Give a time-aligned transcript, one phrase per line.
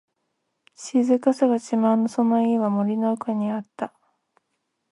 [0.73, 3.93] 静かさが自慢のその家は、森の奥にあった。